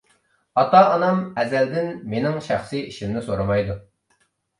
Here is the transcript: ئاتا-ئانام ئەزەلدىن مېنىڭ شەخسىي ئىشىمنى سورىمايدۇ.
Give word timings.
ئاتا-ئانام 0.59 1.19
ئەزەلدىن 1.41 1.91
مېنىڭ 2.13 2.39
شەخسىي 2.47 2.81
ئىشىمنى 2.87 3.23
سورىمايدۇ. 3.29 3.77